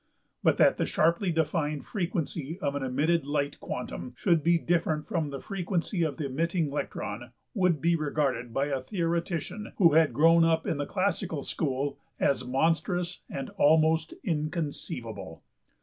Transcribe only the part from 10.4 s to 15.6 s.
up in the classical school as monstrous and almost inconceivable.